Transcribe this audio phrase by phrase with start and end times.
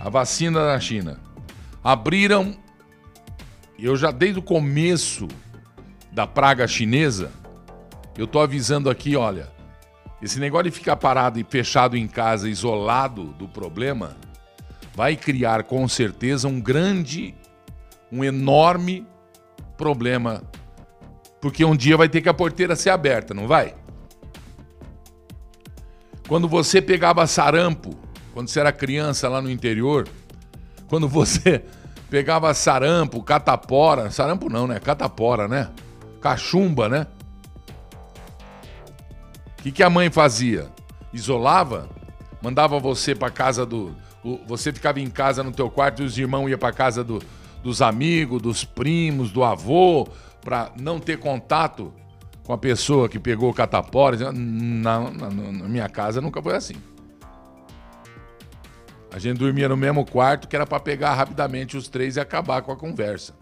[0.00, 1.20] A vacina na China.
[1.84, 2.56] Abriram.
[3.78, 5.28] Eu já desde o começo
[6.12, 7.30] da praga chinesa,
[8.18, 9.48] eu tô avisando aqui, olha,
[10.20, 14.16] esse negócio de ficar parado e fechado em casa, isolado do problema,
[14.94, 17.34] vai criar com certeza um grande,
[18.12, 19.06] um enorme
[19.78, 20.42] problema.
[21.40, 23.74] Porque um dia vai ter que a porteira ser aberta, não vai?
[26.28, 27.98] Quando você pegava sarampo,
[28.32, 30.06] quando você era criança lá no interior,
[30.86, 31.64] quando você
[32.10, 34.78] pegava sarampo, catapora, sarampo não, né?
[34.78, 35.70] Catapora, né?
[36.20, 37.06] Cachumba, né?
[39.58, 40.68] O que, que a mãe fazia?
[41.12, 41.88] Isolava,
[42.42, 43.94] mandava você para casa do.
[44.46, 47.22] Você ficava em casa no teu quarto e os irmãos iam para casa do,
[47.62, 50.06] dos amigos, dos primos, do avô,
[50.42, 51.92] para não ter contato
[52.44, 54.32] com a pessoa que pegou o catapora.
[54.32, 56.74] Na, na, na minha casa nunca foi assim.
[59.12, 62.62] A gente dormia no mesmo quarto que era para pegar rapidamente os três e acabar
[62.62, 63.34] com a conversa.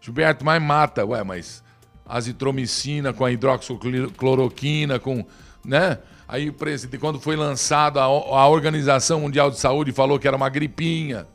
[0.00, 1.04] Gilberto, mas mata.
[1.04, 1.62] Ué, mas
[2.04, 5.24] azitromicina, com a hidroxicloroquina, com,
[5.64, 5.98] né?
[6.26, 6.52] Aí
[7.00, 11.26] quando foi lançado a, a Organização Mundial de Saúde falou que era uma gripinha.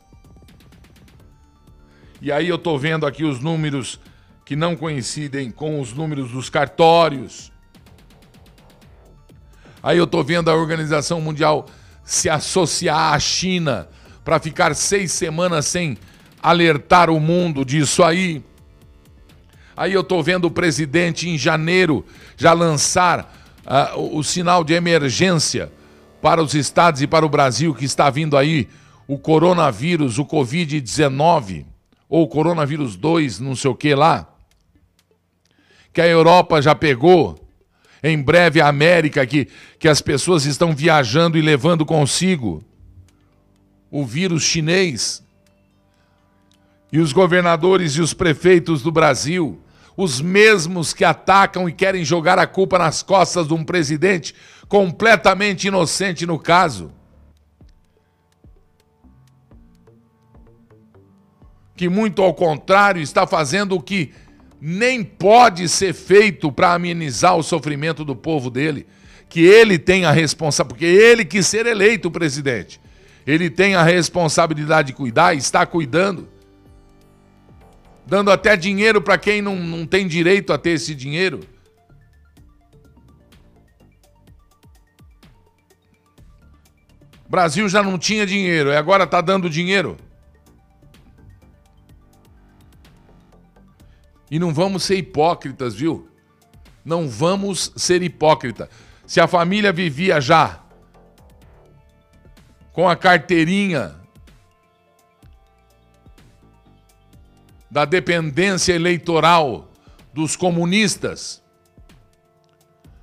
[2.20, 4.00] E aí eu tô vendo aqui os números
[4.46, 7.50] que não coincidem com os números dos cartórios.
[9.82, 11.66] Aí eu tô vendo a Organização Mundial
[12.04, 13.88] se associar à China
[14.24, 15.98] para ficar seis semanas sem
[16.40, 18.40] alertar o mundo disso aí.
[19.76, 24.74] Aí eu estou vendo o presidente em janeiro já lançar uh, o, o sinal de
[24.74, 25.72] emergência
[26.22, 28.68] para os estados e para o Brasil que está vindo aí
[29.08, 31.66] o coronavírus, o Covid-19,
[32.08, 34.35] ou coronavírus 2, não sei o que lá,
[35.96, 37.40] que a Europa já pegou,
[38.02, 42.62] em breve a América, que, que as pessoas estão viajando e levando consigo
[43.90, 45.24] o vírus chinês.
[46.92, 49.58] E os governadores e os prefeitos do Brasil
[49.96, 54.34] os mesmos que atacam e querem jogar a culpa nas costas de um presidente
[54.68, 56.92] completamente inocente no caso.
[61.74, 64.12] Que, muito ao contrário, está fazendo o que
[64.60, 68.86] nem pode ser feito para amenizar o sofrimento do povo dele.
[69.28, 72.80] Que ele tem a responsabilidade, porque ele quis ser eleito presidente.
[73.26, 76.28] Ele tem a responsabilidade de cuidar e está cuidando
[78.06, 81.40] dando até dinheiro para quem não, não tem direito a ter esse dinheiro.
[87.26, 89.96] O Brasil já não tinha dinheiro e agora está dando dinheiro.
[94.30, 96.08] E não vamos ser hipócritas, viu?
[96.84, 98.68] Não vamos ser hipócritas.
[99.06, 100.60] Se a família vivia já
[102.72, 103.94] com a carteirinha
[107.70, 109.70] da dependência eleitoral
[110.12, 111.42] dos comunistas,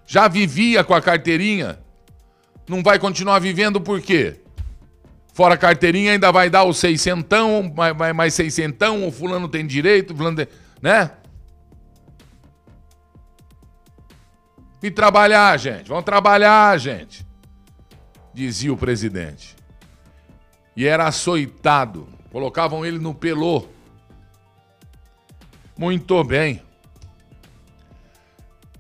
[0.06, 1.80] já vivia com a carteirinha,
[2.68, 4.40] não vai continuar vivendo por quê?
[5.34, 10.16] Fora a carteirinha ainda vai dar o seiscentão, mais, mais seiscentão, o fulano tem direito,
[10.16, 10.48] fulano tem,
[10.84, 11.12] né?
[14.82, 17.26] E trabalhar, gente, vamos trabalhar, gente,
[18.34, 19.56] dizia o presidente.
[20.76, 23.66] E era açoitado, colocavam ele no pelô.
[25.78, 26.62] Muito bem.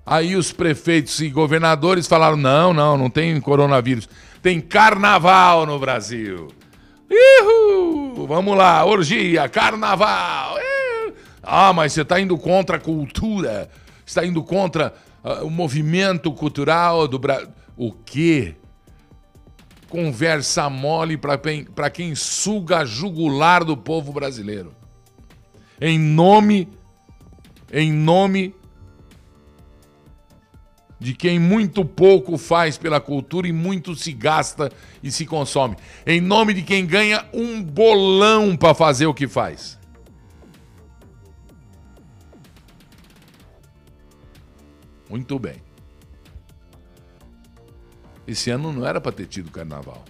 [0.05, 4.09] Aí os prefeitos e governadores falaram: não, não, não tem coronavírus.
[4.41, 6.49] Tem carnaval no Brasil.
[7.09, 8.27] Ihu!
[8.27, 10.57] Vamos lá, orgia, carnaval.
[10.59, 10.72] Ihu!
[11.43, 13.69] Ah, mas você está indo contra a cultura.
[14.05, 14.93] Está indo contra
[15.23, 17.49] uh, o movimento cultural do Brasil.
[17.75, 18.55] O quê?
[19.89, 24.73] Conversa mole para quem suga a jugular do povo brasileiro.
[25.79, 26.69] Em nome
[27.75, 28.53] em nome
[30.99, 34.71] de quem muito pouco faz pela cultura e muito se gasta
[35.01, 35.75] e se consome.
[36.05, 39.79] Em nome de quem ganha um bolão para fazer o que faz.
[45.13, 45.61] Muito bem.
[48.25, 50.03] Esse ano não era para ter tido carnaval.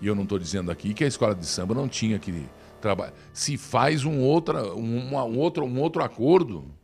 [0.00, 2.46] E eu não estou dizendo aqui que a escola de samba não tinha que
[2.80, 3.12] trabalho.
[3.30, 6.74] Se faz um, outra, um, um, outro, um outro acordo,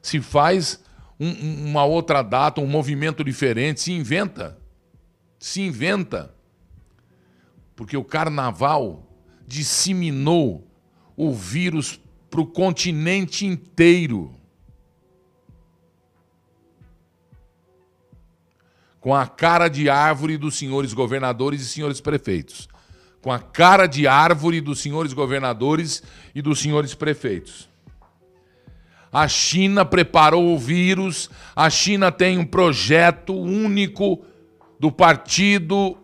[0.00, 0.82] se faz
[1.20, 4.56] um, uma outra data, um movimento diferente, se inventa.
[5.38, 6.34] Se inventa.
[7.74, 9.06] Porque o carnaval
[9.46, 10.66] disseminou
[11.14, 12.00] o vírus
[12.30, 14.34] para o continente inteiro.
[19.06, 22.66] Com a cara de árvore dos senhores governadores e senhores prefeitos.
[23.22, 26.02] Com a cara de árvore dos senhores governadores
[26.34, 27.68] e dos senhores prefeitos.
[29.12, 34.24] A China preparou o vírus, a China tem um projeto único
[34.80, 35.96] do Partido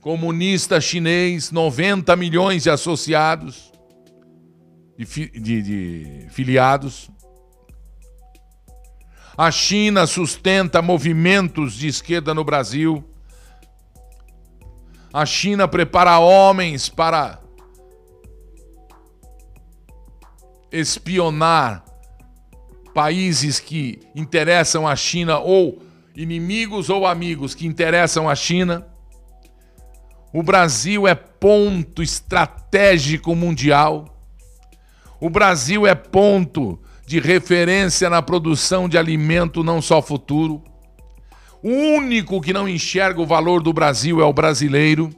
[0.00, 3.72] Comunista Chinês, 90 milhões de associados,
[4.98, 7.08] de, de, de filiados.
[9.38, 13.04] A China sustenta movimentos de esquerda no Brasil.
[15.12, 17.40] A China prepara homens para
[20.72, 21.84] espionar
[22.94, 25.82] países que interessam a China ou
[26.16, 28.86] inimigos ou amigos que interessam a China.
[30.32, 34.18] O Brasil é ponto estratégico mundial.
[35.20, 40.60] O Brasil é ponto de referência na produção de alimento não só futuro.
[41.62, 45.10] O único que não enxerga o valor do Brasil é o brasileiro.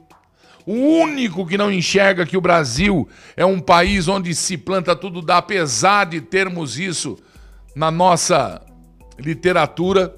[0.65, 5.19] O único que não enxerga que o Brasil é um país onde se planta tudo
[5.19, 7.17] dá, apesar de termos isso
[7.75, 8.61] na nossa
[9.17, 10.15] literatura.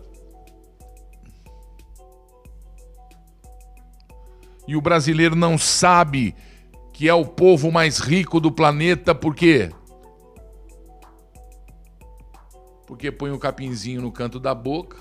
[4.68, 6.36] E o brasileiro não sabe
[6.92, 9.72] que é o povo mais rico do planeta porque
[12.92, 14.98] porque põe o um capinzinho no canto da boca,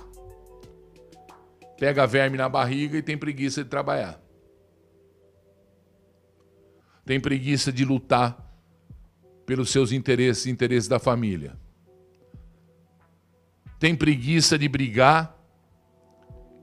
[1.77, 4.23] pega verme na barriga e tem preguiça de trabalhar.
[7.05, 8.49] Tem preguiça de lutar
[9.45, 11.59] pelos seus interesses, interesses da família.
[13.81, 15.37] Tem preguiça de brigar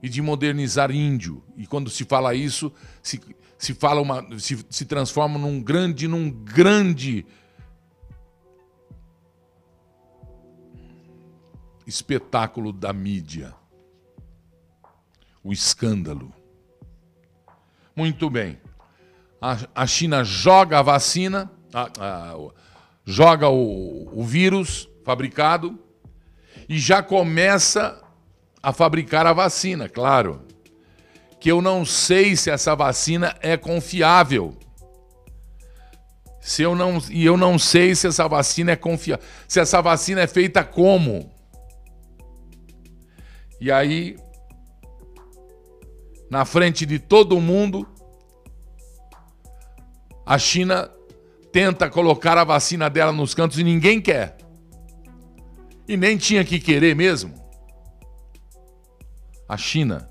[0.02, 1.44] e de modernizar índio.
[1.58, 2.72] E quando se fala isso,
[3.02, 3.20] se,
[3.58, 7.26] se fala uma se, se transforma num grande num grande
[11.88, 13.54] espetáculo da mídia.
[15.42, 16.32] O escândalo.
[17.96, 18.60] Muito bem.
[19.40, 22.36] A, a China joga a vacina, a, a,
[23.06, 25.78] joga o, o vírus fabricado
[26.68, 28.04] e já começa
[28.62, 30.42] a fabricar a vacina, claro.
[31.40, 34.58] Que eu não sei se essa vacina é confiável.
[36.40, 39.24] Se eu não, e eu não sei se essa vacina é confiável.
[39.46, 41.37] Se essa vacina é feita como?
[43.60, 44.16] E aí,
[46.30, 47.86] na frente de todo mundo,
[50.24, 50.90] a China
[51.50, 54.36] tenta colocar a vacina dela nos cantos e ninguém quer.
[55.88, 57.34] E nem tinha que querer mesmo.
[59.48, 60.08] A China.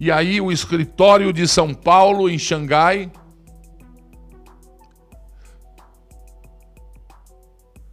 [0.00, 3.12] E aí o escritório de São Paulo, em Xangai,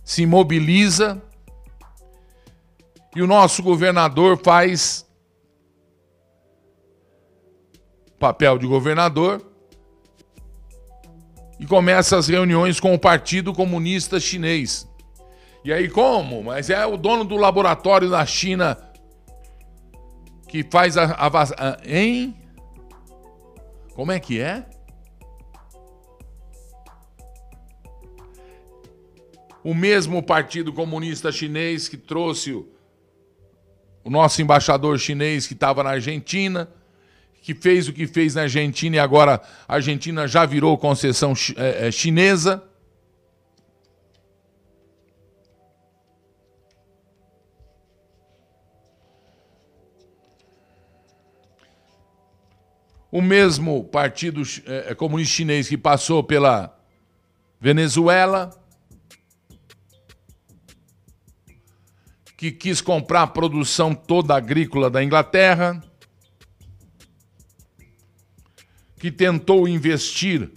[0.04, 1.22] se mobiliza
[3.16, 5.06] e o nosso governador faz
[8.20, 9.42] papel de governador
[11.58, 14.86] e começa as reuniões com o Partido Comunista Chinês.
[15.64, 16.44] E aí como?
[16.44, 18.78] Mas é o dono do laboratório da China
[20.50, 22.36] que faz a, a, a hein?
[23.94, 24.66] Como é que é?
[29.64, 32.75] O mesmo Partido Comunista Chinês que trouxe
[34.06, 36.69] o nosso embaixador chinês que estava na Argentina,
[37.42, 41.88] que fez o que fez na Argentina e agora a Argentina já virou concessão é,
[41.88, 42.64] é, chinesa.
[53.12, 56.78] O mesmo partido é, comunista chinês que passou pela
[57.59, 58.52] Venezuela,
[62.52, 65.81] que quis comprar a produção toda agrícola da Inglaterra,
[68.99, 70.52] que tentou investir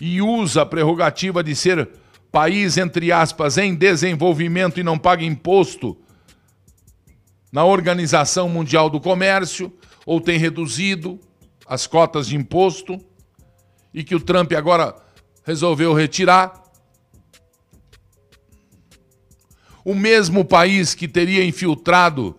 [0.00, 1.88] e usa a prerrogativa de ser
[2.30, 5.98] país, entre aspas, em desenvolvimento e não paga imposto
[7.52, 9.72] na Organização Mundial do Comércio,
[10.06, 11.20] ou tem reduzido
[11.66, 12.96] as cotas de imposto,
[13.92, 14.94] e que o Trump agora
[15.44, 16.59] resolveu retirar.
[19.84, 22.38] O mesmo país que teria infiltrado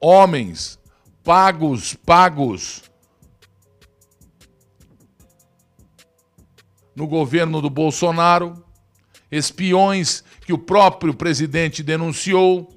[0.00, 0.78] homens
[1.22, 2.82] pagos, pagos
[6.94, 8.64] no governo do Bolsonaro,
[9.30, 12.68] espiões que o próprio presidente denunciou.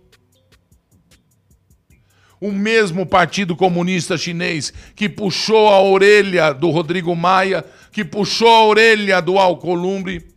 [2.39, 8.65] O mesmo Partido Comunista Chinês que puxou a orelha do Rodrigo Maia, que puxou a
[8.65, 10.34] orelha do Alcolumbre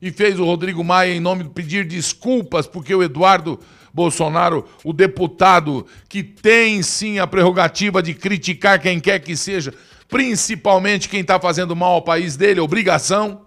[0.00, 3.58] e fez o Rodrigo Maia em nome de pedir desculpas porque o Eduardo
[3.92, 9.72] Bolsonaro, o deputado que tem sim a prerrogativa de criticar quem quer que seja,
[10.06, 13.46] principalmente quem está fazendo mal ao país dele, obrigação.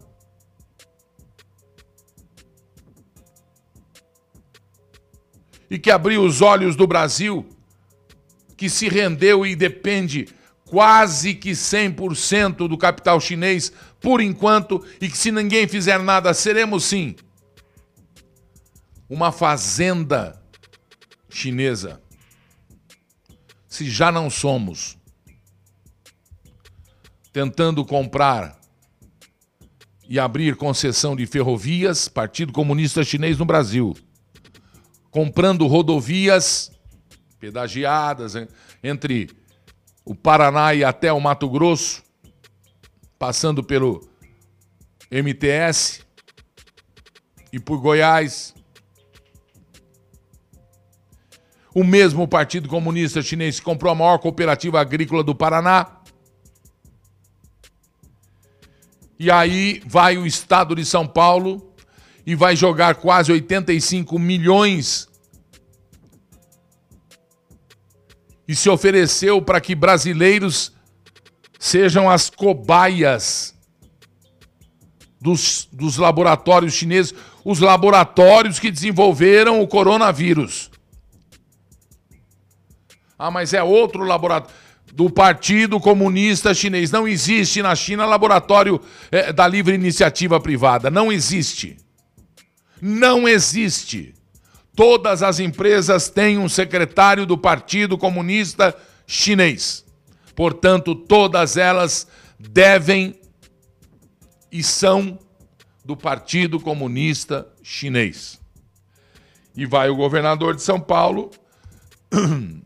[5.70, 7.48] E que abriu os olhos do Brasil,
[8.58, 10.28] que se rendeu e depende
[10.66, 16.86] quase que 100% do capital chinês por enquanto, e que se ninguém fizer nada, seremos
[16.86, 17.16] sim
[19.10, 20.42] uma fazenda
[21.30, 22.02] chinesa.
[23.68, 24.98] Se já não somos,
[27.34, 28.60] tentando comprar
[30.08, 33.96] e abrir concessão de ferrovias, Partido Comunista Chinês no Brasil,
[35.12, 36.72] comprando rodovias
[37.40, 38.34] pedagiadas
[38.84, 39.30] entre
[40.04, 42.04] o Paraná e até o Mato Grosso,
[43.20, 44.02] passando pelo
[45.12, 46.02] MTS
[47.52, 48.56] e por Goiás.
[51.76, 55.98] O mesmo Partido Comunista Chinês comprou a maior cooperativa agrícola do Paraná.
[59.20, 61.74] E aí vai o estado de São Paulo
[62.26, 65.10] e vai jogar quase 85 milhões
[68.48, 70.74] e se ofereceu para que brasileiros
[71.60, 73.54] sejam as cobaias
[75.20, 77.14] dos, dos laboratórios chineses,
[77.44, 80.72] os laboratórios que desenvolveram o coronavírus.
[83.18, 84.56] Ah, mas é outro laboratório
[84.94, 86.90] do Partido Comunista Chinês.
[86.90, 90.90] Não existe na China laboratório é, da livre iniciativa privada.
[90.90, 91.78] Não existe.
[92.82, 94.14] Não existe.
[94.74, 98.76] Todas as empresas têm um secretário do Partido Comunista
[99.06, 99.86] Chinês.
[100.40, 102.08] Portanto, todas elas
[102.40, 103.20] devem
[104.50, 105.20] e são
[105.84, 108.40] do Partido Comunista Chinês.
[109.54, 111.30] E vai o governador de São Paulo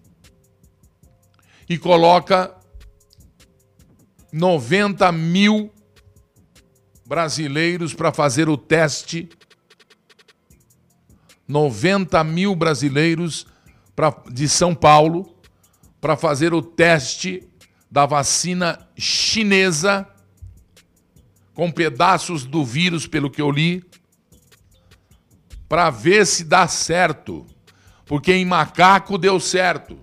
[1.68, 2.56] e coloca
[4.32, 5.74] 90 mil
[7.08, 9.28] brasileiros para fazer o teste
[11.48, 13.48] 90 mil brasileiros
[13.96, 15.36] pra, de São Paulo
[16.00, 17.50] para fazer o teste
[17.94, 20.10] da vacina chinesa
[21.54, 23.86] com pedaços do vírus, pelo que eu li,
[25.70, 27.46] para ver se dá certo.
[28.04, 30.00] Porque em macaco deu certo.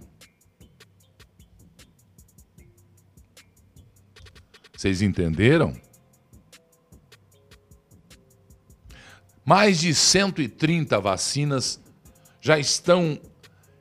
[4.76, 5.76] Vocês entenderam?
[9.44, 11.80] Mais de 130 vacinas
[12.40, 13.20] já estão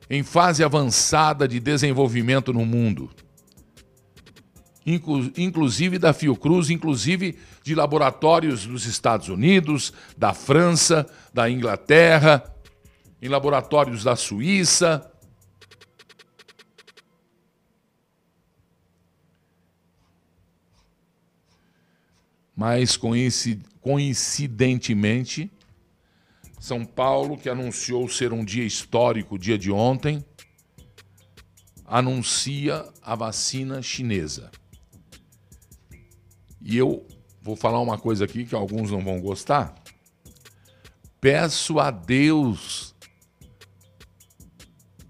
[0.10, 3.12] em fase avançada de desenvolvimento no mundo.
[5.38, 12.44] Inclusive da Fiocruz, inclusive de laboratórios dos Estados Unidos, da França, da Inglaterra,
[13.22, 15.12] em laboratórios da Suíça.
[22.56, 22.98] Mas
[23.82, 25.52] coincidentemente,
[26.60, 30.26] são Paulo, que anunciou ser um dia histórico, o dia de ontem,
[31.86, 34.52] anuncia a vacina chinesa.
[36.70, 37.04] E eu
[37.42, 39.74] vou falar uma coisa aqui que alguns não vão gostar.
[41.20, 42.94] Peço a Deus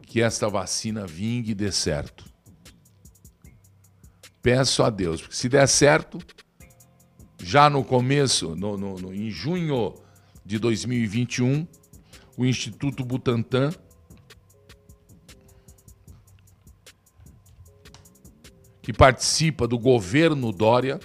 [0.03, 2.23] que esta vacina vingue e dê certo.
[4.41, 6.17] Peço a Deus, porque se der certo,
[7.43, 9.95] já no começo, no, no, no em junho
[10.45, 11.67] de 2021,
[12.37, 13.71] o Instituto Butantan
[18.81, 21.01] que participa do governo Dória,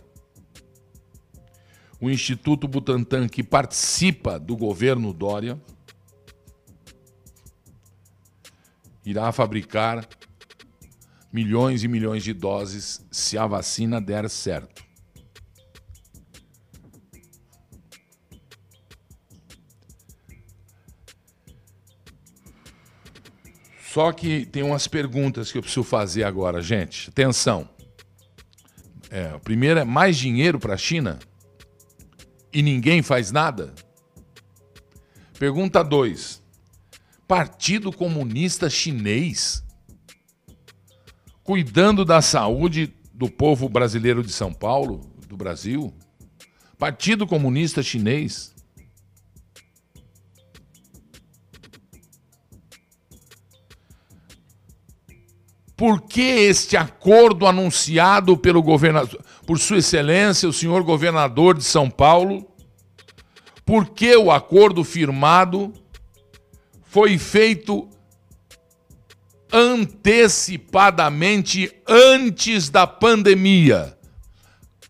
[2.04, 5.58] o Instituto Butantan que participa do governo Dória,
[9.06, 10.06] irá fabricar
[11.32, 14.84] milhões e milhões de doses se a vacina der certo.
[23.80, 27.08] Só que tem umas perguntas que eu preciso fazer agora, gente.
[27.08, 27.66] Atenção.
[29.08, 31.18] É, primeiro é mais dinheiro para a China
[32.54, 33.75] e ninguém faz nada?
[35.37, 36.40] Pergunta 2.
[37.26, 39.64] Partido Comunista Chinês
[41.42, 45.92] cuidando da saúde do povo brasileiro de São Paulo, do Brasil?
[46.78, 48.54] Partido Comunista Chinês
[55.76, 61.88] Por que este acordo anunciado pelo governador, por Sua Excelência, o senhor governador de São
[61.90, 62.46] Paulo?
[63.64, 65.72] Porque o acordo firmado
[66.82, 67.88] foi feito
[69.52, 73.96] antecipadamente antes da pandemia,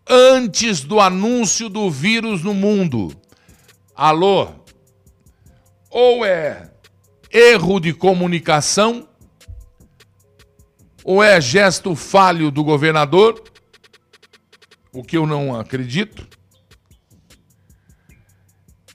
[0.09, 3.15] antes do anúncio do vírus no mundo.
[3.95, 4.49] Alô?
[5.89, 6.71] Ou é
[7.31, 9.07] erro de comunicação,
[11.03, 13.43] ou é gesto falho do governador,
[14.99, 16.27] o que eu não acredito.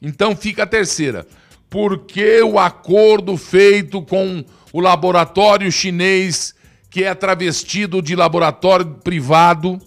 [0.00, 1.26] Então fica a terceira.
[1.68, 6.54] Porque o acordo feito com o laboratório chinês,
[6.88, 9.78] que é travestido de laboratório privado,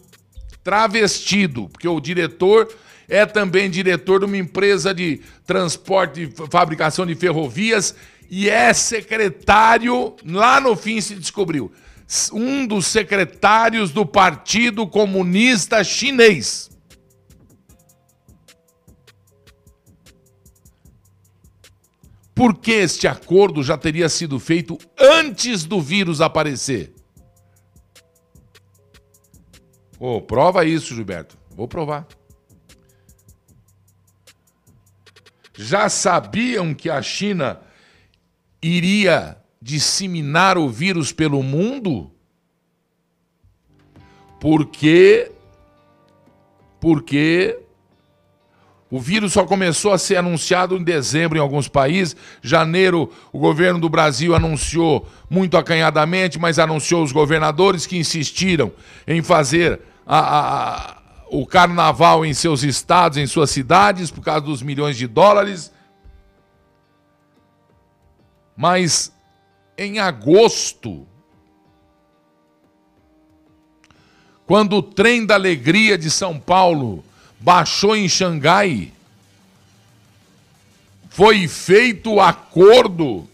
[0.63, 2.73] travestido, porque o diretor
[3.09, 7.93] é também diretor de uma empresa de transporte e fabricação de ferrovias
[8.29, 11.71] e é secretário, lá no fim se descobriu,
[12.33, 16.69] um dos secretários do Partido Comunista Chinês.
[22.35, 26.93] Porque este acordo já teria sido feito antes do vírus aparecer.
[29.99, 31.37] Oh, prova isso, Gilberto.
[31.55, 32.07] Vou provar.
[35.55, 37.61] Já sabiam que a China
[38.61, 42.11] iria disseminar o vírus pelo mundo?
[44.39, 45.31] Porque
[46.81, 47.57] porque
[48.91, 52.13] o vírus só começou a ser anunciado em dezembro em alguns países.
[52.41, 58.71] Janeiro, o governo do Brasil anunciou muito acanhadamente, mas anunciou os governadores que insistiram
[59.07, 60.97] em fazer a, a,
[61.31, 65.71] o carnaval em seus estados, em suas cidades, por causa dos milhões de dólares.
[68.57, 69.13] Mas
[69.77, 71.07] em agosto,
[74.45, 77.03] quando o trem da alegria de São Paulo
[77.39, 78.91] baixou em Xangai,
[81.09, 83.27] foi feito o acordo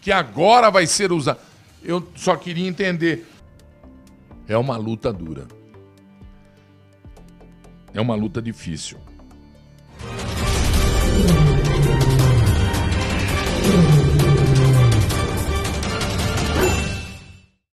[0.00, 1.40] que agora vai ser usado.
[1.82, 3.26] Eu só queria entender.
[4.46, 5.46] É uma luta dura.
[7.94, 8.98] É uma luta difícil.
[13.64, 14.03] Thank you.